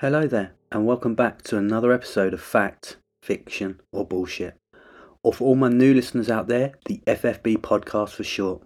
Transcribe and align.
Hello 0.00 0.26
there, 0.26 0.54
and 0.72 0.84
welcome 0.84 1.14
back 1.14 1.42
to 1.42 1.56
another 1.56 1.92
episode 1.92 2.34
of 2.34 2.40
Fact, 2.40 2.96
Fiction, 3.22 3.80
or 3.92 4.04
Bullshit. 4.04 4.56
Or 5.22 5.32
for 5.32 5.44
all 5.44 5.54
my 5.54 5.68
new 5.68 5.94
listeners 5.94 6.28
out 6.28 6.48
there, 6.48 6.72
the 6.86 7.00
FFB 7.06 7.58
podcast 7.58 8.10
for 8.10 8.24
short. 8.24 8.64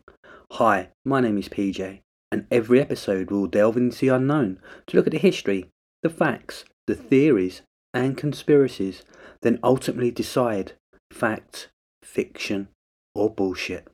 Hi, 0.53 0.89
my 1.05 1.21
name 1.21 1.36
is 1.36 1.50
PJ, 1.50 2.00
and 2.33 2.46
every 2.50 2.81
episode 2.81 3.31
we'll 3.31 3.46
delve 3.46 3.77
into 3.77 3.99
the 3.99 4.09
unknown 4.09 4.59
to 4.86 4.96
look 4.96 5.07
at 5.07 5.13
the 5.13 5.19
history, 5.19 5.69
the 6.03 6.09
facts, 6.09 6.64
the 6.86 6.95
theories, 6.95 7.61
and 7.93 8.17
conspiracies, 8.17 9.03
then 9.43 9.61
ultimately 9.63 10.11
decide 10.11 10.72
fact, 11.11 11.69
fiction, 12.03 12.69
or 13.14 13.29
bullshit. 13.29 13.86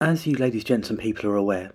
As 0.00 0.28
you 0.28 0.36
ladies, 0.36 0.62
gents, 0.62 0.90
and 0.90 0.98
people 1.00 1.28
are 1.28 1.36
aware, 1.36 1.72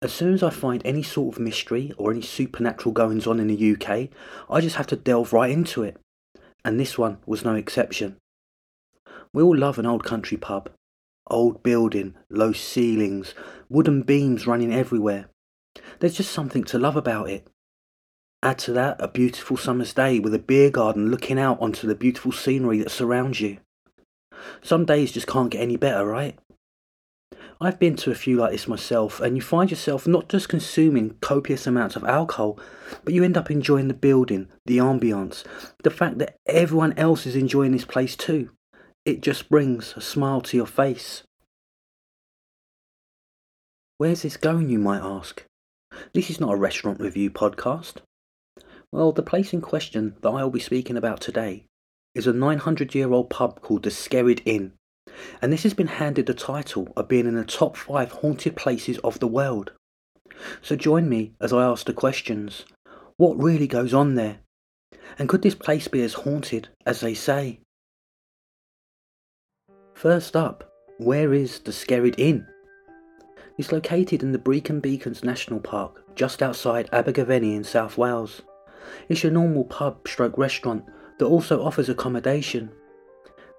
as 0.00 0.12
soon 0.12 0.32
as 0.32 0.42
I 0.42 0.50
find 0.50 0.80
any 0.84 1.02
sort 1.02 1.34
of 1.36 1.40
mystery 1.40 1.92
or 1.98 2.12
any 2.12 2.22
supernatural 2.22 2.92
goings 2.92 3.26
on 3.26 3.40
in 3.40 3.48
the 3.48 3.72
UK, 3.72 4.08
I 4.48 4.60
just 4.60 4.76
have 4.76 4.86
to 4.88 4.96
delve 4.96 5.32
right 5.32 5.50
into 5.50 5.82
it. 5.82 5.96
And 6.64 6.78
this 6.78 6.96
one 6.96 7.18
was 7.26 7.44
no 7.44 7.54
exception. 7.54 8.16
We 9.32 9.42
all 9.42 9.56
love 9.56 9.78
an 9.78 9.86
old 9.86 10.04
country 10.04 10.36
pub. 10.36 10.70
Old 11.30 11.62
building, 11.62 12.14
low 12.30 12.52
ceilings, 12.52 13.34
wooden 13.68 14.02
beams 14.02 14.46
running 14.46 14.72
everywhere. 14.72 15.28
There's 15.98 16.16
just 16.16 16.32
something 16.32 16.64
to 16.64 16.78
love 16.78 16.96
about 16.96 17.28
it. 17.28 17.46
Add 18.42 18.58
to 18.60 18.72
that 18.72 18.96
a 19.00 19.08
beautiful 19.08 19.56
summer's 19.56 19.92
day 19.92 20.20
with 20.20 20.32
a 20.32 20.38
beer 20.38 20.70
garden 20.70 21.10
looking 21.10 21.38
out 21.38 21.60
onto 21.60 21.88
the 21.88 21.94
beautiful 21.94 22.30
scenery 22.30 22.78
that 22.78 22.90
surrounds 22.90 23.40
you. 23.40 23.58
Some 24.62 24.84
days 24.84 25.12
just 25.12 25.26
can't 25.26 25.50
get 25.50 25.60
any 25.60 25.76
better, 25.76 26.06
right? 26.06 26.38
I've 27.60 27.80
been 27.80 27.96
to 27.96 28.12
a 28.12 28.14
few 28.14 28.36
like 28.36 28.52
this 28.52 28.68
myself, 28.68 29.20
and 29.20 29.34
you 29.34 29.42
find 29.42 29.68
yourself 29.68 30.06
not 30.06 30.28
just 30.28 30.48
consuming 30.48 31.16
copious 31.20 31.66
amounts 31.66 31.96
of 31.96 32.04
alcohol, 32.04 32.60
but 33.02 33.12
you 33.12 33.24
end 33.24 33.36
up 33.36 33.50
enjoying 33.50 33.88
the 33.88 33.94
building, 33.94 34.48
the 34.64 34.78
ambience, 34.78 35.44
the 35.82 35.90
fact 35.90 36.18
that 36.18 36.36
everyone 36.46 36.96
else 36.96 37.26
is 37.26 37.34
enjoying 37.34 37.72
this 37.72 37.84
place 37.84 38.14
too. 38.14 38.50
It 39.04 39.22
just 39.22 39.48
brings 39.48 39.94
a 39.96 40.00
smile 40.00 40.40
to 40.42 40.56
your 40.56 40.66
face. 40.66 41.24
Where's 43.96 44.22
this 44.22 44.36
going, 44.36 44.70
you 44.70 44.78
might 44.78 45.02
ask? 45.02 45.44
This 46.14 46.30
is 46.30 46.38
not 46.38 46.54
a 46.54 46.56
restaurant 46.56 47.00
review 47.00 47.28
podcast. 47.28 47.94
Well, 48.92 49.10
the 49.10 49.24
place 49.24 49.52
in 49.52 49.62
question 49.62 50.14
that 50.22 50.30
I 50.30 50.44
will 50.44 50.50
be 50.50 50.60
speaking 50.60 50.96
about 50.96 51.20
today 51.20 51.64
is 52.14 52.28
a 52.28 52.32
900 52.32 52.94
year 52.94 53.12
old 53.12 53.30
pub 53.30 53.60
called 53.62 53.82
the 53.82 53.90
Skirrid 53.90 54.42
Inn 54.44 54.74
and 55.40 55.52
this 55.52 55.62
has 55.62 55.74
been 55.74 55.86
handed 55.86 56.26
the 56.26 56.34
title 56.34 56.88
of 56.96 57.08
being 57.08 57.26
in 57.26 57.34
the 57.34 57.44
top 57.44 57.76
five 57.76 58.12
haunted 58.12 58.56
places 58.56 58.98
of 58.98 59.18
the 59.18 59.26
world. 59.26 59.72
So 60.62 60.76
join 60.76 61.08
me 61.08 61.32
as 61.40 61.52
I 61.52 61.64
ask 61.64 61.86
the 61.86 61.92
questions 61.92 62.64
what 63.16 63.42
really 63.42 63.66
goes 63.66 63.92
on 63.92 64.14
there? 64.14 64.38
And 65.18 65.28
could 65.28 65.42
this 65.42 65.56
place 65.56 65.88
be 65.88 66.02
as 66.02 66.14
haunted 66.14 66.68
as 66.86 67.00
they 67.00 67.14
say? 67.14 67.60
First 69.94 70.36
up, 70.36 70.70
where 70.98 71.34
is 71.34 71.58
the 71.58 71.72
Skirrid 71.72 72.14
Inn? 72.16 72.46
It's 73.58 73.72
located 73.72 74.22
in 74.22 74.30
the 74.30 74.38
Brecon 74.38 74.78
Beacons 74.78 75.24
National 75.24 75.58
Park, 75.58 76.14
just 76.14 76.44
outside 76.44 76.88
Abergavenny 76.92 77.56
in 77.56 77.64
South 77.64 77.98
Wales. 77.98 78.42
It's 79.08 79.24
your 79.24 79.32
normal 79.32 79.64
pub 79.64 80.06
stroke 80.06 80.38
restaurant 80.38 80.84
that 81.18 81.26
also 81.26 81.64
offers 81.64 81.88
accommodation 81.88 82.70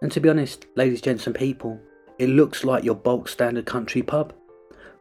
and 0.02 0.12
to 0.12 0.20
be 0.20 0.30
honest, 0.30 0.66
ladies, 0.76 1.02
gents, 1.02 1.28
and 1.28 1.36
people, 1.36 1.80
it 2.18 2.30
looks 2.30 2.64
like 2.64 2.84
your 2.84 2.96
bulk 2.96 3.28
standard 3.28 3.66
country 3.66 4.02
pub. 4.02 4.34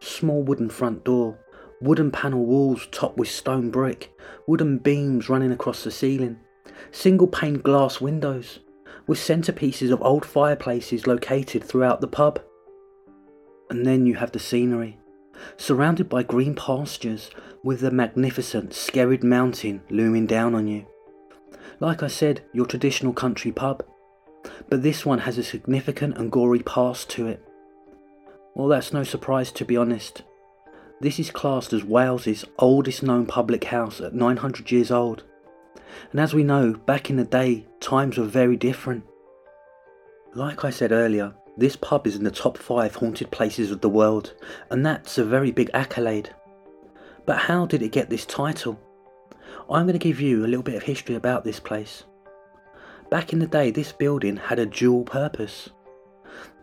Small 0.00 0.42
wooden 0.42 0.68
front 0.68 1.04
door, 1.04 1.38
wooden 1.80 2.10
panel 2.10 2.44
walls 2.44 2.88
topped 2.90 3.16
with 3.16 3.28
stone 3.28 3.70
brick, 3.70 4.12
wooden 4.46 4.78
beams 4.78 5.28
running 5.28 5.52
across 5.52 5.84
the 5.84 5.90
ceiling, 5.90 6.38
single 6.90 7.28
pane 7.28 7.58
glass 7.60 8.00
windows, 8.00 8.60
with 9.06 9.18
centerpieces 9.18 9.92
of 9.92 10.02
old 10.02 10.24
fireplaces 10.24 11.06
located 11.06 11.64
throughout 11.64 12.00
the 12.00 12.08
pub. 12.08 12.40
And 13.70 13.86
then 13.86 14.06
you 14.06 14.14
have 14.16 14.32
the 14.32 14.38
scenery, 14.38 14.98
surrounded 15.56 16.08
by 16.08 16.22
green 16.22 16.54
pastures 16.54 17.30
with 17.62 17.80
the 17.80 17.90
magnificent 17.90 18.70
Skirrid 18.70 19.22
Mountain 19.22 19.82
looming 19.90 20.26
down 20.26 20.54
on 20.54 20.66
you. 20.66 20.86
Like 21.80 22.02
I 22.02 22.08
said, 22.08 22.42
your 22.52 22.66
traditional 22.66 23.12
country 23.12 23.52
pub 23.52 23.84
but 24.68 24.82
this 24.82 25.04
one 25.04 25.20
has 25.20 25.38
a 25.38 25.42
significant 25.42 26.16
and 26.16 26.32
gory 26.32 26.60
past 26.60 27.10
to 27.10 27.26
it. 27.26 27.42
Well, 28.54 28.68
that's 28.68 28.92
no 28.92 29.04
surprise 29.04 29.52
to 29.52 29.64
be 29.64 29.76
honest. 29.76 30.22
This 31.00 31.18
is 31.18 31.30
classed 31.30 31.72
as 31.72 31.84
Wales's 31.84 32.44
oldest 32.58 33.02
known 33.02 33.26
public 33.26 33.64
house 33.64 34.00
at 34.00 34.14
900 34.14 34.70
years 34.72 34.90
old. 34.90 35.22
And 36.10 36.20
as 36.20 36.34
we 36.34 36.42
know, 36.42 36.74
back 36.74 37.08
in 37.08 37.16
the 37.16 37.24
day, 37.24 37.66
times 37.80 38.18
were 38.18 38.24
very 38.24 38.56
different. 38.56 39.04
Like 40.34 40.64
I 40.64 40.70
said 40.70 40.92
earlier, 40.92 41.34
this 41.56 41.76
pub 41.76 42.06
is 42.06 42.16
in 42.16 42.24
the 42.24 42.30
top 42.30 42.58
5 42.58 42.96
haunted 42.96 43.30
places 43.30 43.70
of 43.70 43.80
the 43.80 43.88
world, 43.88 44.34
and 44.70 44.84
that's 44.84 45.18
a 45.18 45.24
very 45.24 45.50
big 45.50 45.70
accolade. 45.72 46.34
But 47.26 47.38
how 47.38 47.66
did 47.66 47.82
it 47.82 47.92
get 47.92 48.10
this 48.10 48.26
title? 48.26 48.80
I'm 49.70 49.86
going 49.86 49.92
to 49.92 49.98
give 49.98 50.20
you 50.20 50.44
a 50.44 50.48
little 50.48 50.62
bit 50.62 50.76
of 50.76 50.82
history 50.82 51.14
about 51.14 51.44
this 51.44 51.60
place. 51.60 52.04
Back 53.10 53.32
in 53.32 53.38
the 53.38 53.46
day, 53.46 53.70
this 53.70 53.90
building 53.90 54.36
had 54.36 54.58
a 54.58 54.66
dual 54.66 55.04
purpose. 55.04 55.70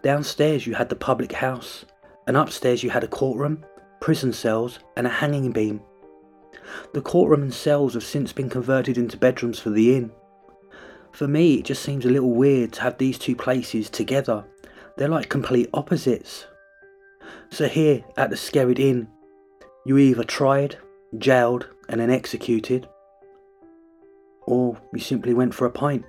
Downstairs, 0.04 0.68
you 0.68 0.76
had 0.76 0.90
the 0.90 0.96
public 0.96 1.32
house, 1.32 1.86
and 2.28 2.38
upstairs, 2.38 2.84
you 2.84 2.92
had 2.92 3.04
a 3.04 3.08
courtroom, 3.08 3.66
prison 4.00 4.32
cells, 4.32 4.78
and 4.96 5.08
a 5.08 5.10
hanging 5.10 5.52
beam. 5.52 5.82
The 6.94 7.02
courtroom 7.02 7.42
and 7.42 7.54
cells 7.54 7.96
have 7.96 8.04
since 8.04 8.32
been 8.32 8.50
converted 8.50 8.98
into 8.98 9.18
bedrooms 9.18 9.60
for 9.60 9.72
the 9.72 9.96
inn. 9.96 10.12
For 11.12 11.28
me, 11.28 11.56
it 11.56 11.66
just 11.66 11.82
seems 11.82 12.06
a 12.06 12.10
little 12.10 12.34
weird 12.34 12.74
to 12.74 12.82
have 12.82 12.98
these 12.98 13.18
two 13.18 13.36
places 13.36 13.90
together. 13.90 14.44
They're 14.98 15.08
like 15.08 15.30
complete 15.30 15.70
opposites. 15.74 16.46
So, 17.50 17.68
here 17.68 18.04
at 18.18 18.30
the 18.30 18.36
Skirrid 18.36 18.80
Inn, 18.80 19.08
you 19.86 19.98
either 19.98 20.24
tried, 20.24 20.78
jailed, 21.18 21.68
and 21.90 22.00
then 22.00 22.12
executed, 22.12 22.88
or 24.42 24.78
you 24.94 25.00
simply 25.00 25.34
went 25.34 25.54
for 25.54 25.66
a 25.66 25.72
pint. 25.72 26.06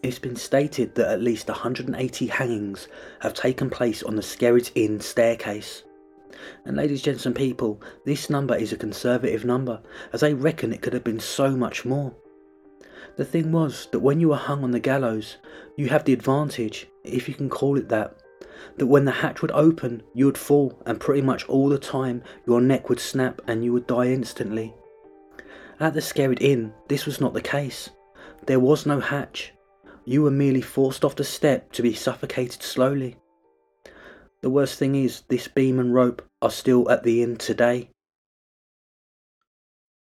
It's 0.00 0.20
been 0.20 0.36
stated 0.36 0.94
that 0.94 1.08
at 1.08 1.22
least 1.22 1.48
180 1.48 2.26
hangings 2.28 2.86
have 3.18 3.34
taken 3.34 3.68
place 3.68 4.04
on 4.04 4.14
the 4.14 4.22
Skirrid's 4.22 4.70
Inn 4.76 5.00
staircase. 5.00 5.82
And 6.64 6.76
ladies, 6.76 7.02
gents 7.02 7.26
and 7.26 7.34
people, 7.34 7.82
this 8.04 8.30
number 8.30 8.54
is 8.54 8.72
a 8.72 8.76
conservative 8.76 9.44
number, 9.44 9.82
as 10.12 10.20
they 10.20 10.34
reckon 10.34 10.72
it 10.72 10.82
could 10.82 10.92
have 10.92 11.02
been 11.02 11.18
so 11.18 11.50
much 11.56 11.84
more. 11.84 12.14
The 13.16 13.24
thing 13.24 13.50
was 13.50 13.88
that 13.90 13.98
when 13.98 14.20
you 14.20 14.28
were 14.28 14.36
hung 14.36 14.62
on 14.62 14.70
the 14.70 14.78
gallows, 14.78 15.38
you 15.76 15.88
have 15.88 16.04
the 16.04 16.12
advantage, 16.12 16.86
if 17.02 17.28
you 17.28 17.34
can 17.34 17.48
call 17.48 17.76
it 17.76 17.88
that, 17.88 18.22
that 18.76 18.86
when 18.86 19.04
the 19.04 19.10
hatch 19.10 19.42
would 19.42 19.50
open, 19.50 20.04
you 20.14 20.26
would 20.26 20.38
fall, 20.38 20.80
and 20.86 21.00
pretty 21.00 21.22
much 21.22 21.44
all 21.48 21.68
the 21.68 21.78
time 21.78 22.22
your 22.46 22.60
neck 22.60 22.88
would 22.88 23.00
snap 23.00 23.42
and 23.48 23.64
you 23.64 23.72
would 23.72 23.88
die 23.88 24.06
instantly. 24.06 24.72
At 25.80 25.94
the 25.94 26.00
Skirrid 26.00 26.40
Inn, 26.40 26.72
this 26.86 27.04
was 27.04 27.20
not 27.20 27.34
the 27.34 27.40
case. 27.40 27.90
There 28.46 28.60
was 28.60 28.86
no 28.86 29.00
hatch, 29.00 29.52
you 30.08 30.22
were 30.22 30.30
merely 30.30 30.62
forced 30.62 31.04
off 31.04 31.16
the 31.16 31.22
step 31.22 31.70
to 31.70 31.82
be 31.82 31.92
suffocated 31.92 32.62
slowly. 32.62 33.14
The 34.40 34.48
worst 34.48 34.78
thing 34.78 34.94
is, 34.94 35.20
this 35.28 35.48
beam 35.48 35.78
and 35.78 35.92
rope 35.92 36.22
are 36.40 36.50
still 36.50 36.90
at 36.90 37.02
the 37.02 37.22
inn 37.22 37.36
today. 37.36 37.90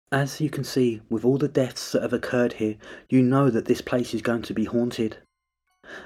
As 0.09 0.39
you 0.39 0.49
can 0.49 0.63
see, 0.63 1.01
with 1.09 1.25
all 1.25 1.37
the 1.37 1.49
deaths 1.49 1.91
that 1.91 2.03
have 2.03 2.13
occurred 2.13 2.53
here, 2.53 2.77
you 3.09 3.21
know 3.21 3.49
that 3.49 3.65
this 3.65 3.81
place 3.81 4.13
is 4.13 4.21
going 4.21 4.43
to 4.43 4.53
be 4.53 4.63
haunted. 4.63 5.17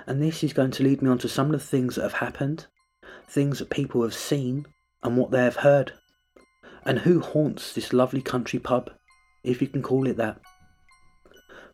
And 0.08 0.20
this 0.20 0.44
is 0.44 0.52
going 0.52 0.72
to 0.72 0.84
lead 0.84 1.04
me 1.04 1.10
on 1.12 1.20
to 1.20 1.30
some 1.30 1.54
of 1.54 1.60
the 1.60 1.60
things 1.60 1.94
that 1.94 2.02
have 2.02 2.14
happened, 2.14 2.66
things 3.28 3.60
that 3.60 3.70
people 3.70 4.02
have 4.02 4.16
seen, 4.16 4.66
and 5.04 5.16
what 5.16 5.30
they 5.30 5.44
have 5.44 5.58
heard. 5.58 5.94
And 6.84 6.98
who 6.98 7.20
haunts 7.20 7.74
this 7.74 7.94
lovely 7.94 8.24
country 8.24 8.58
pub, 8.58 8.90
if 9.44 9.62
you 9.62 9.68
can 9.68 9.84
call 9.84 10.08
it 10.08 10.18
that. 10.18 10.42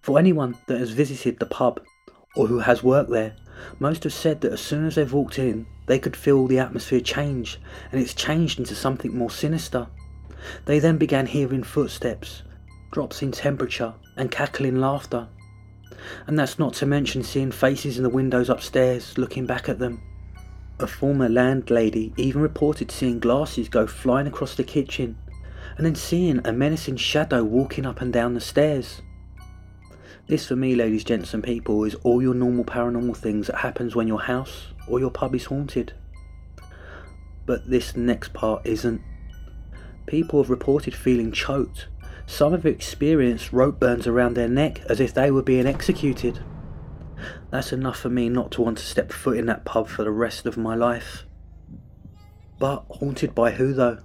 For 0.01 0.19
anyone 0.19 0.57
that 0.67 0.79
has 0.79 0.91
visited 0.91 1.39
the 1.39 1.45
pub 1.45 1.79
or 2.35 2.47
who 2.47 2.59
has 2.59 2.83
worked 2.83 3.09
there, 3.09 3.35
most 3.79 4.03
have 4.03 4.13
said 4.13 4.41
that 4.41 4.53
as 4.53 4.61
soon 4.61 4.85
as 4.85 4.95
they've 4.95 5.13
walked 5.13 5.39
in, 5.39 5.65
they 5.87 5.99
could 5.99 6.15
feel 6.15 6.47
the 6.47 6.59
atmosphere 6.59 6.99
change, 6.99 7.59
and 7.91 7.99
it's 7.99 8.13
changed 8.13 8.59
into 8.59 8.75
something 8.75 9.15
more 9.15 9.31
sinister. 9.31 9.87
They 10.65 10.79
then 10.79 10.97
began 10.97 11.25
hearing 11.25 11.63
footsteps, 11.63 12.43
drops 12.91 13.21
in 13.21 13.31
temperature, 13.31 13.93
and 14.15 14.29
cackling 14.31 14.79
laughter. 14.79 15.27
And 16.27 16.37
that's 16.37 16.59
not 16.59 16.73
to 16.75 16.85
mention 16.85 17.23
seeing 17.23 17.51
faces 17.51 17.97
in 17.97 18.03
the 18.03 18.09
windows 18.09 18.49
upstairs 18.49 19.17
looking 19.17 19.45
back 19.45 19.69
at 19.69 19.79
them. 19.79 20.01
A 20.79 20.87
former 20.87 21.27
landlady 21.27 22.13
even 22.17 22.41
reported 22.41 22.91
seeing 22.91 23.19
glasses 23.19 23.67
go 23.67 23.87
flying 23.87 24.27
across 24.27 24.55
the 24.55 24.63
kitchen, 24.63 25.17
and 25.77 25.85
then 25.85 25.95
seeing 25.95 26.39
a 26.45 26.53
menacing 26.53 26.97
shadow 26.97 27.43
walking 27.43 27.85
up 27.85 28.01
and 28.01 28.13
down 28.13 28.33
the 28.33 28.41
stairs. 28.41 29.01
This 30.27 30.45
for 30.45 30.57
me, 30.57 30.75
ladies, 30.75 31.05
gents 31.05 31.33
and 31.33 31.41
people, 31.41 31.85
is 31.85 31.95
all 32.03 32.21
your 32.21 32.33
normal 32.33 32.65
paranormal 32.65 33.15
things 33.15 33.47
that 33.47 33.57
happens 33.57 33.95
when 33.95 34.09
your 34.09 34.21
house 34.21 34.67
or 34.85 34.99
your 34.99 35.09
pub 35.09 35.33
is 35.33 35.45
haunted. 35.45 35.93
But 37.45 37.69
this 37.69 37.95
next 37.95 38.33
part 38.33 38.65
isn't. 38.65 39.01
People 40.05 40.41
have 40.41 40.49
reported 40.49 40.93
feeling 40.93 41.31
choked. 41.31 41.87
Some 42.25 42.51
have 42.51 42.65
experienced 42.65 43.53
rope 43.53 43.79
burns 43.79 44.05
around 44.05 44.33
their 44.33 44.49
neck 44.49 44.81
as 44.89 44.99
if 44.99 45.13
they 45.13 45.31
were 45.31 45.41
being 45.41 45.65
executed. 45.65 46.43
That's 47.49 47.71
enough 47.71 47.97
for 47.97 48.09
me 48.09 48.27
not 48.27 48.51
to 48.51 48.61
want 48.61 48.79
to 48.79 48.85
step 48.85 49.13
foot 49.13 49.37
in 49.37 49.45
that 49.45 49.63
pub 49.63 49.87
for 49.87 50.03
the 50.03 50.11
rest 50.11 50.45
of 50.45 50.57
my 50.57 50.75
life. 50.75 51.23
But 52.59 52.83
haunted 52.89 53.33
by 53.33 53.51
who 53.51 53.73
though? 53.73 53.99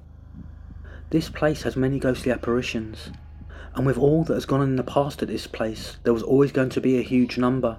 This 1.11 1.29
place 1.29 1.63
has 1.63 1.77
many 1.77 1.99
ghostly 1.99 2.31
apparitions, 2.31 3.11
and 3.75 3.87
with 3.87 3.99
all 3.99 4.25
that 4.25 4.35
has 4.35 4.47
gone 4.47 4.61
on 4.61 4.69
in 4.69 4.77
the 4.77 4.83
past 4.83 5.23
at 5.23 5.29
this 5.29 5.47
place, 5.47 5.97
there 6.03 6.13
was 6.13 6.23
always 6.23 6.53
going 6.53 6.71
to 6.71 6.81
be 6.81 6.99
a 6.99 7.03
huge 7.03 7.39
number. 7.39 7.79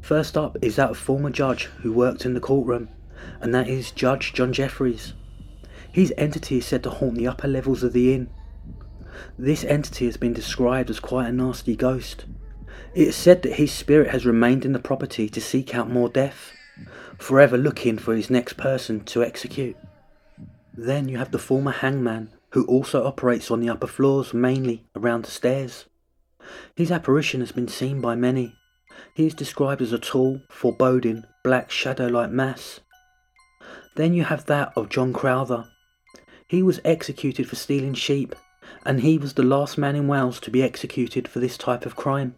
First 0.00 0.36
up 0.36 0.56
is 0.62 0.76
that 0.76 0.96
former 0.96 1.30
judge 1.30 1.64
who 1.82 1.92
worked 1.92 2.24
in 2.24 2.34
the 2.34 2.40
courtroom, 2.40 2.88
and 3.40 3.54
that 3.54 3.68
is 3.68 3.90
Judge 3.90 4.32
John 4.32 4.52
Jeffreys. 4.52 5.12
His 5.90 6.12
entity 6.16 6.58
is 6.58 6.66
said 6.66 6.82
to 6.84 6.90
haunt 6.90 7.16
the 7.16 7.26
upper 7.26 7.48
levels 7.48 7.82
of 7.82 7.92
the 7.92 8.14
inn. 8.14 8.30
This 9.38 9.64
entity 9.64 10.06
has 10.06 10.16
been 10.16 10.32
described 10.32 10.90
as 10.90 11.00
quite 11.00 11.28
a 11.28 11.32
nasty 11.32 11.74
ghost. 11.74 12.24
It 12.94 13.08
is 13.08 13.16
said 13.16 13.42
that 13.42 13.54
his 13.54 13.72
spirit 13.72 14.10
has 14.10 14.24
remained 14.24 14.64
in 14.64 14.72
the 14.72 14.78
property 14.78 15.28
to 15.28 15.40
seek 15.40 15.74
out 15.74 15.90
more 15.90 16.08
death, 16.08 16.52
forever 17.18 17.58
looking 17.58 17.98
for 17.98 18.14
his 18.14 18.30
next 18.30 18.54
person 18.54 19.00
to 19.04 19.24
execute. 19.24 19.76
Then 20.72 21.08
you 21.08 21.18
have 21.18 21.32
the 21.32 21.38
former 21.38 21.72
hangman, 21.72 22.30
who 22.50 22.64
also 22.66 23.04
operates 23.04 23.50
on 23.50 23.60
the 23.60 23.68
upper 23.68 23.86
floors, 23.86 24.32
mainly 24.32 24.84
around 24.96 25.24
the 25.24 25.30
stairs. 25.30 25.84
His 26.74 26.90
apparition 26.90 27.40
has 27.40 27.52
been 27.52 27.68
seen 27.68 28.00
by 28.00 28.14
many. 28.14 28.54
He 29.14 29.26
is 29.26 29.34
described 29.34 29.82
as 29.82 29.92
a 29.92 29.98
tall, 29.98 30.40
foreboding, 30.50 31.24
black 31.44 31.70
shadow-like 31.70 32.30
mass. 32.30 32.80
Then 33.96 34.14
you 34.14 34.24
have 34.24 34.46
that 34.46 34.72
of 34.76 34.88
John 34.88 35.12
Crowther. 35.12 35.66
He 36.46 36.62
was 36.62 36.80
executed 36.84 37.48
for 37.48 37.56
stealing 37.56 37.94
sheep, 37.94 38.34
and 38.86 39.00
he 39.00 39.18
was 39.18 39.34
the 39.34 39.42
last 39.42 39.76
man 39.76 39.96
in 39.96 40.08
Wales 40.08 40.40
to 40.40 40.50
be 40.50 40.62
executed 40.62 41.28
for 41.28 41.40
this 41.40 41.58
type 41.58 41.84
of 41.84 41.96
crime. 41.96 42.36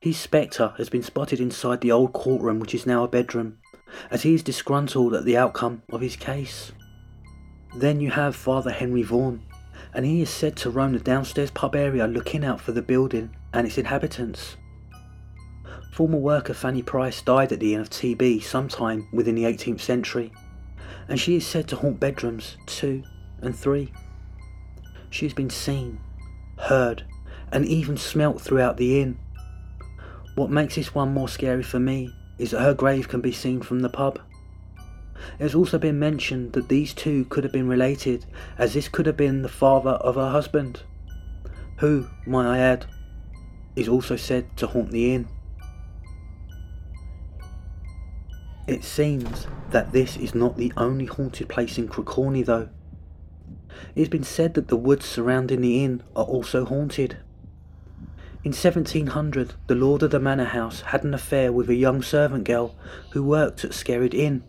His 0.00 0.16
spectre 0.16 0.74
has 0.78 0.88
been 0.88 1.02
spotted 1.04 1.38
inside 1.38 1.80
the 1.80 1.92
old 1.92 2.12
courtroom, 2.12 2.58
which 2.58 2.74
is 2.74 2.86
now 2.86 3.04
a 3.04 3.08
bedroom, 3.08 3.58
as 4.10 4.22
he 4.22 4.34
is 4.34 4.42
disgruntled 4.42 5.14
at 5.14 5.24
the 5.24 5.36
outcome 5.36 5.82
of 5.92 6.00
his 6.00 6.16
case. 6.16 6.72
Then 7.74 8.00
you 8.00 8.10
have 8.10 8.36
Father 8.36 8.70
Henry 8.70 9.02
Vaughan, 9.02 9.42
and 9.94 10.04
he 10.04 10.22
is 10.22 10.30
said 10.30 10.56
to 10.56 10.70
roam 10.70 10.92
the 10.92 10.98
downstairs 10.98 11.50
pub 11.50 11.74
area 11.74 12.06
looking 12.06 12.44
out 12.44 12.60
for 12.60 12.72
the 12.72 12.82
building 12.82 13.34
and 13.52 13.66
its 13.66 13.78
inhabitants. 13.78 14.56
Former 15.92 16.18
worker 16.18 16.54
Fanny 16.54 16.82
Price 16.82 17.20
died 17.22 17.52
at 17.52 17.60
the 17.60 17.74
inn 17.74 17.80
of 17.80 17.90
TB 17.90 18.42
sometime 18.42 19.08
within 19.12 19.34
the 19.34 19.44
18th 19.44 19.80
century, 19.80 20.32
and 21.08 21.18
she 21.18 21.36
is 21.36 21.46
said 21.46 21.68
to 21.68 21.76
haunt 21.76 22.00
bedrooms 22.00 22.56
2 22.66 23.02
and 23.40 23.56
3. 23.56 23.92
She 25.10 25.26
has 25.26 25.34
been 25.34 25.50
seen, 25.50 26.00
heard, 26.58 27.04
and 27.50 27.66
even 27.66 27.96
smelt 27.96 28.40
throughout 28.40 28.78
the 28.78 29.00
inn. 29.00 29.18
What 30.34 30.50
makes 30.50 30.76
this 30.76 30.94
one 30.94 31.12
more 31.12 31.28
scary 31.28 31.62
for 31.62 31.78
me 31.78 32.14
is 32.38 32.52
that 32.52 32.62
her 32.62 32.74
grave 32.74 33.08
can 33.08 33.20
be 33.20 33.32
seen 33.32 33.60
from 33.60 33.80
the 33.80 33.90
pub. 33.90 34.18
It 35.38 35.42
has 35.42 35.54
also 35.54 35.78
been 35.78 35.98
mentioned 35.98 36.52
that 36.52 36.68
these 36.68 36.94
two 36.94 37.24
could 37.26 37.44
have 37.44 37.52
been 37.52 37.68
related, 37.68 38.26
as 38.58 38.74
this 38.74 38.88
could 38.88 39.06
have 39.06 39.16
been 39.16 39.42
the 39.42 39.48
father 39.48 39.90
of 39.90 40.14
her 40.16 40.30
husband, 40.30 40.82
who, 41.78 42.08
might 42.26 42.46
I 42.46 42.58
add, 42.58 42.86
is 43.76 43.88
also 43.88 44.16
said 44.16 44.56
to 44.58 44.66
haunt 44.66 44.90
the 44.90 45.14
inn. 45.14 45.28
It 48.66 48.84
seems 48.84 49.46
that 49.70 49.92
this 49.92 50.16
is 50.16 50.34
not 50.34 50.56
the 50.56 50.72
only 50.76 51.06
haunted 51.06 51.48
place 51.48 51.78
in 51.78 51.88
Crucorney 51.88 52.44
though. 52.44 52.68
It 53.94 54.00
has 54.00 54.08
been 54.08 54.24
said 54.24 54.54
that 54.54 54.68
the 54.68 54.76
woods 54.76 55.06
surrounding 55.06 55.60
the 55.60 55.84
inn 55.84 56.02
are 56.14 56.24
also 56.24 56.64
haunted. 56.64 57.18
In 58.44 58.52
1700, 58.52 59.54
the 59.66 59.74
lord 59.74 60.02
of 60.02 60.10
the 60.10 60.20
manor 60.20 60.44
house 60.44 60.80
had 60.80 61.04
an 61.04 61.14
affair 61.14 61.52
with 61.52 61.68
a 61.70 61.74
young 61.74 62.02
servant 62.02 62.44
girl 62.44 62.74
who 63.10 63.22
worked 63.22 63.64
at 63.64 63.72
Skirrid 63.72 64.14
Inn. 64.14 64.42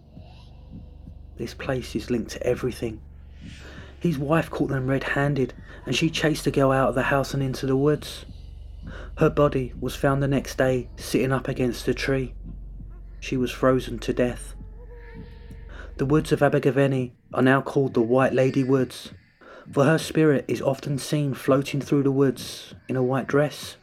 This 1.38 1.53
place 1.53 1.95
is 1.95 2.09
linked 2.09 2.31
to 2.31 2.45
everything. 2.45 3.01
His 4.00 4.18
wife 4.18 4.50
caught 4.50 4.69
them 4.69 4.88
red-handed 4.88 5.53
and 5.85 5.95
she 5.95 6.09
chased 6.09 6.45
the 6.45 6.51
girl 6.51 6.71
out 6.71 6.89
of 6.89 6.95
the 6.95 7.03
house 7.03 7.33
and 7.33 7.41
into 7.41 7.65
the 7.65 7.77
woods. 7.77 8.25
Her 9.18 9.30
body 9.30 9.74
was 9.80 9.95
found 9.95 10.21
the 10.21 10.27
next 10.27 10.57
day 10.57 10.89
sitting 10.97 11.31
up 11.31 11.47
against 11.47 11.88
a 11.88 11.94
tree. 11.94 12.33
She 13.19 13.38
was 13.38 13.51
frozen 13.51 14.00
to 14.00 14.13
death. 14.13 14.56
The 15.97 16.06
woods 16.06 16.31
of 16.31 16.41
Abergavenny 16.41 17.13
are 17.33 17.41
now 17.41 17.62
called 17.62 17.94
the 17.94 18.01
White 18.01 18.33
Lady 18.33 18.63
Woods, 18.63 19.12
for 19.71 19.86
her 19.86 19.97
spirit 19.97 20.44
is 20.47 20.62
often 20.62 20.97
seen 20.97 21.33
floating 21.33 21.79
through 21.79 22.03
the 22.03 22.12
woods 22.12 22.74
in 22.89 22.95
a 22.95 23.03
white 23.03 23.27
dress. 23.27 23.77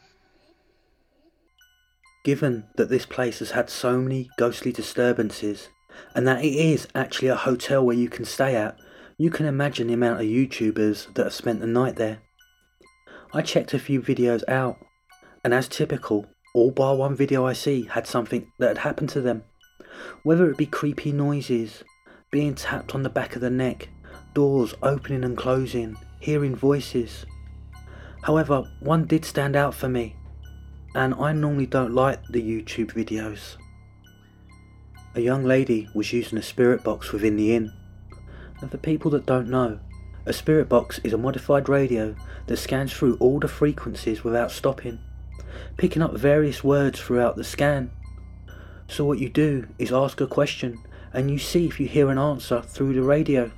Given 2.23 2.65
that 2.75 2.89
this 2.89 3.07
place 3.07 3.39
has 3.39 3.51
had 3.51 3.69
so 3.69 3.97
many 3.97 4.29
ghostly 4.37 4.71
disturbances, 4.71 5.69
and 6.15 6.27
that 6.27 6.43
it 6.43 6.53
is 6.53 6.87
actually 6.95 7.27
a 7.29 7.35
hotel 7.35 7.85
where 7.85 7.95
you 7.95 8.09
can 8.09 8.25
stay 8.25 8.55
at, 8.55 8.77
you 9.17 9.29
can 9.29 9.45
imagine 9.45 9.87
the 9.87 9.93
amount 9.93 10.19
of 10.19 10.25
YouTubers 10.25 11.13
that 11.13 11.25
have 11.25 11.33
spent 11.33 11.59
the 11.59 11.67
night 11.67 11.95
there. 11.95 12.19
I 13.33 13.41
checked 13.41 13.73
a 13.73 13.79
few 13.79 14.01
videos 14.01 14.43
out, 14.47 14.77
and 15.43 15.53
as 15.53 15.67
typical, 15.67 16.27
all 16.53 16.71
bar 16.71 16.95
one 16.95 17.15
video 17.15 17.45
I 17.45 17.53
see 17.53 17.83
had 17.83 18.07
something 18.07 18.51
that 18.59 18.67
had 18.67 18.77
happened 18.79 19.09
to 19.09 19.21
them. 19.21 19.43
Whether 20.23 20.49
it 20.49 20.57
be 20.57 20.65
creepy 20.65 21.11
noises, 21.11 21.83
being 22.31 22.55
tapped 22.55 22.95
on 22.95 23.03
the 23.03 23.09
back 23.09 23.35
of 23.35 23.41
the 23.41 23.49
neck, 23.49 23.89
doors 24.33 24.73
opening 24.81 25.23
and 25.23 25.37
closing, 25.37 25.97
hearing 26.19 26.55
voices. 26.55 27.25
However, 28.23 28.63
one 28.79 29.05
did 29.05 29.23
stand 29.23 29.55
out 29.55 29.73
for 29.73 29.89
me, 29.89 30.15
and 30.95 31.13
I 31.15 31.31
normally 31.33 31.65
don't 31.65 31.93
like 31.93 32.25
the 32.27 32.41
YouTube 32.41 32.93
videos. 32.93 33.57
A 35.13 35.19
young 35.19 35.43
lady 35.43 35.89
was 35.93 36.13
using 36.13 36.37
a 36.37 36.41
spirit 36.41 36.83
box 36.85 37.11
within 37.11 37.35
the 37.35 37.53
inn. 37.53 37.73
And 38.61 38.71
for 38.71 38.77
people 38.77 39.11
that 39.11 39.25
don't 39.25 39.49
know, 39.49 39.79
a 40.25 40.31
spirit 40.31 40.69
box 40.69 40.99
is 41.03 41.11
a 41.11 41.17
modified 41.17 41.67
radio 41.67 42.15
that 42.47 42.57
scans 42.57 42.93
through 42.93 43.17
all 43.17 43.39
the 43.39 43.49
frequencies 43.49 44.23
without 44.23 44.51
stopping, 44.51 44.99
picking 45.75 46.01
up 46.01 46.15
various 46.15 46.63
words 46.63 46.99
throughout 46.99 47.35
the 47.35 47.43
scan. 47.43 47.91
So 48.87 49.03
what 49.03 49.19
you 49.19 49.27
do 49.27 49.67
is 49.77 49.91
ask 49.91 50.21
a 50.21 50.27
question 50.27 50.81
and 51.11 51.29
you 51.29 51.39
see 51.39 51.65
if 51.65 51.77
you 51.77 51.87
hear 51.87 52.09
an 52.09 52.17
answer 52.17 52.61
through 52.61 52.93
the 52.93 53.01
radio. 53.01 53.51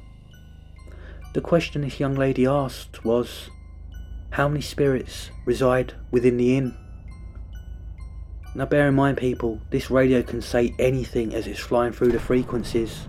The 1.34 1.42
question 1.42 1.82
this 1.82 2.00
young 2.00 2.16
lady 2.16 2.48
asked 2.48 3.06
was, 3.06 3.50
how 4.32 4.48
many 4.48 4.62
spirits 4.62 5.30
reside 5.46 5.94
within 6.10 6.38
the 6.38 6.58
inn? 6.58 6.76
Now 8.56 8.66
bear 8.66 8.88
in 8.88 8.96
mind 8.96 9.18
people, 9.18 9.60
this 9.72 9.90
radio 9.90 10.22
can 10.22 10.42
say 10.42 10.76
anything 10.78 11.34
as 11.34 11.48
it's 11.48 11.60
flying 11.60 11.92
through 11.92 12.12
the 12.12 12.20
frequencies. 12.20 13.08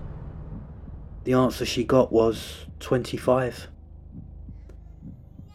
The 1.24 1.34
answer 1.34 1.66
she 1.66 1.84
got 1.84 2.12
was 2.12 2.64
25. 2.80 3.68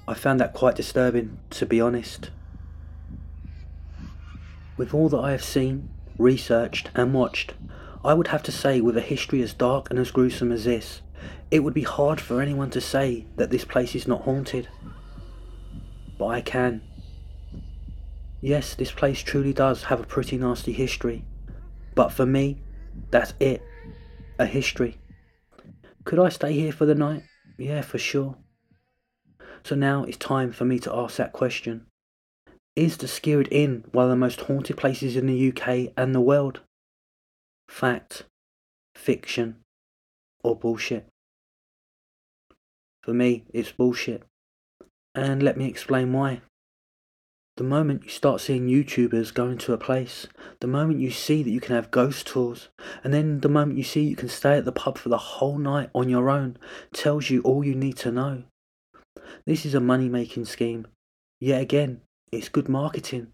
I 0.08 0.14
found 0.14 0.40
that 0.40 0.54
quite 0.54 0.76
disturbing, 0.76 1.40
to 1.52 1.66
be 1.66 1.82
honest. 1.82 2.30
With 4.78 4.94
all 4.94 5.10
that 5.10 5.20
I 5.20 5.32
have 5.32 5.44
seen, 5.44 5.90
researched 6.18 6.90
and 6.94 7.14
watched, 7.14 7.54
I 8.04 8.14
would 8.14 8.28
have 8.28 8.44
to 8.44 8.52
say 8.52 8.82
with 8.82 8.96
a 8.96 9.02
history 9.02 9.42
as 9.42 9.54
dark 9.54 9.90
and 9.90 9.98
as 9.98 10.12
gruesome 10.12 10.52
as 10.52 10.66
this, 10.66 11.02
it 11.52 11.60
would 11.60 11.74
be 11.74 11.84
hard 11.84 12.22
for 12.22 12.42
anyone 12.42 12.70
to 12.72 12.82
say 12.82 13.26
that 13.38 13.50
this 13.50 13.66
place 13.66 13.96
is 13.96 14.08
not 14.08 14.22
haunted. 14.22 14.68
But 16.18 16.28
I 16.28 16.42
can. 16.42 16.82
Yes, 18.42 18.74
this 18.74 18.92
place 18.92 19.22
truly 19.22 19.54
does 19.54 19.84
have 19.84 20.00
a 20.00 20.06
pretty 20.06 20.38
nasty 20.38 20.72
history. 20.72 21.26
But 21.94 22.10
for 22.10 22.26
me, 22.26 22.62
that's 23.12 23.34
it. 23.40 23.62
A 24.38 24.46
history. 24.46 24.98
Could 26.06 26.20
I 26.20 26.30
stay 26.30 26.54
here 26.54 26.72
for 26.72 26.86
the 26.86 26.96
night? 26.96 27.24
Yeah, 27.58 27.82
for 27.82 27.98
sure. 27.98 28.38
So 29.64 29.76
now 29.76 30.06
it's 30.06 30.18
time 30.18 30.54
for 30.54 30.64
me 30.64 30.80
to 30.80 30.96
ask 30.96 31.18
that 31.18 31.34
question. 31.34 31.86
Is 32.76 32.96
the 32.96 33.08
Skirrid 33.08 33.50
Inn 33.52 33.84
one 33.92 34.06
of 34.06 34.10
the 34.10 34.16
most 34.16 34.42
haunted 34.42 34.78
places 34.78 35.18
in 35.18 35.28
the 35.28 35.50
UK 35.50 35.92
and 35.98 36.16
the 36.16 36.22
world? 36.22 36.62
Fact, 37.68 38.24
fiction, 38.96 39.58
or 40.44 40.56
bullshit? 40.56 41.08
For 43.04 43.14
me, 43.14 43.44
it's 43.54 43.74
bullshit. 43.74 44.24
And 45.14 45.44
let 45.44 45.58
me 45.58 45.68
explain 45.68 46.14
why. 46.14 46.42
The 47.60 47.66
moment 47.66 48.06
you 48.06 48.10
start 48.10 48.40
seeing 48.40 48.70
YouTubers 48.70 49.34
going 49.34 49.58
to 49.58 49.74
a 49.74 49.78
place, 49.78 50.28
the 50.62 50.68
moment 50.68 51.02
you 51.02 51.12
see 51.12 51.44
that 51.44 51.50
you 51.50 51.60
can 51.60 51.76
have 51.76 51.92
ghost 51.92 52.26
tours, 52.26 52.70
and 53.04 53.14
then 53.14 53.42
the 53.42 53.50
moment 53.50 53.78
you 53.78 53.84
see 53.84 54.02
you 54.02 54.16
can 54.16 54.30
stay 54.30 54.56
at 54.56 54.64
the 54.64 54.72
pub 54.72 54.98
for 54.98 55.10
the 55.10 55.18
whole 55.18 55.58
night 55.58 55.90
on 55.94 56.08
your 56.08 56.30
own, 56.30 56.56
tells 56.94 57.30
you 57.30 57.42
all 57.42 57.62
you 57.62 57.76
need 57.76 57.98
to 57.98 58.14
know. 58.14 58.44
This 59.46 59.66
is 59.66 59.74
a 59.76 59.82
money 59.82 60.08
making 60.08 60.46
scheme. 60.46 60.88
Yet 61.42 61.62
again, 61.62 62.00
it's 62.32 62.48
good 62.48 62.70
marketing. 62.70 63.34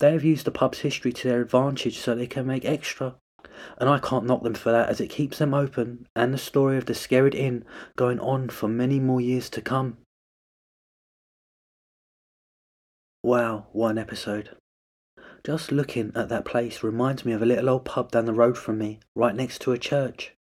They 0.00 0.12
have 0.12 0.22
used 0.22 0.44
the 0.44 0.50
pub's 0.50 0.80
history 0.80 1.14
to 1.14 1.26
their 1.26 1.40
advantage 1.40 1.98
so 1.98 2.14
they 2.14 2.26
can 2.26 2.46
make 2.46 2.66
extra 2.66 3.14
And 3.78 3.88
I 3.88 4.00
can't 4.00 4.26
knock 4.26 4.42
them 4.42 4.52
for 4.52 4.70
that 4.70 4.90
as 4.90 5.00
it 5.00 5.08
keeps 5.08 5.38
them 5.38 5.54
open 5.54 6.06
and 6.14 6.34
the 6.34 6.38
story 6.38 6.76
of 6.76 6.84
the 6.84 6.92
Skirrid 6.92 7.34
Inn 7.34 7.64
going 7.96 8.20
on 8.20 8.50
for 8.50 8.68
many 8.68 9.00
more 9.00 9.22
years 9.22 9.48
to 9.48 9.62
come. 9.62 9.96
Wow, 13.22 13.66
one 13.72 13.98
episode. 13.98 14.56
Just 15.44 15.70
looking 15.70 16.10
at 16.14 16.30
that 16.30 16.46
place 16.46 16.82
reminds 16.82 17.22
me 17.22 17.32
of 17.32 17.42
a 17.42 17.46
little 17.46 17.68
old 17.68 17.84
pub 17.84 18.10
down 18.10 18.24
the 18.24 18.32
road 18.32 18.56
from 18.56 18.78
me, 18.78 18.98
right 19.14 19.34
next 19.34 19.60
to 19.60 19.72
a 19.72 19.78
church. 19.78 20.34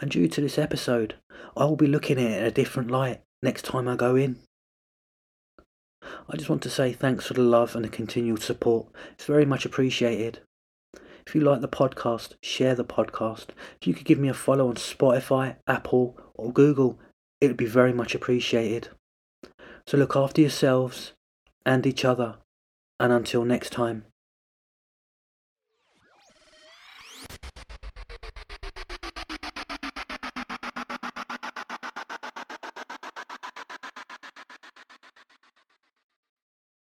And 0.00 0.12
due 0.12 0.28
to 0.28 0.40
this 0.40 0.56
episode, 0.56 1.16
I 1.56 1.64
will 1.64 1.74
be 1.74 1.88
looking 1.88 2.18
at 2.18 2.30
it 2.30 2.38
in 2.38 2.44
a 2.44 2.52
different 2.52 2.88
light 2.88 3.22
next 3.42 3.64
time 3.64 3.88
I 3.88 3.96
go 3.96 4.14
in. 4.14 4.38
I 6.02 6.36
just 6.36 6.48
want 6.48 6.62
to 6.62 6.70
say 6.70 6.92
thanks 6.92 7.26
for 7.26 7.34
the 7.34 7.42
love 7.42 7.74
and 7.74 7.84
the 7.84 7.88
continued 7.88 8.42
support. 8.42 8.86
It's 9.14 9.24
very 9.24 9.44
much 9.44 9.64
appreciated. 9.64 10.38
If 11.26 11.34
you 11.34 11.40
like 11.40 11.62
the 11.62 11.68
podcast, 11.68 12.34
share 12.42 12.76
the 12.76 12.84
podcast. 12.84 13.46
If 13.80 13.88
you 13.88 13.94
could 13.94 14.06
give 14.06 14.20
me 14.20 14.28
a 14.28 14.34
follow 14.34 14.68
on 14.68 14.76
Spotify, 14.76 15.56
Apple, 15.66 16.16
or 16.34 16.52
Google, 16.52 16.96
it 17.40 17.48
would 17.48 17.56
be 17.56 17.66
very 17.66 17.92
much 17.92 18.14
appreciated. 18.14 18.90
So 19.88 19.98
look 19.98 20.14
after 20.14 20.40
yourselves 20.40 21.12
and 21.66 21.86
each 21.86 22.04
other, 22.04 22.36
and 23.00 23.12
until 23.12 23.44
next 23.44 23.70
time. 23.70 24.04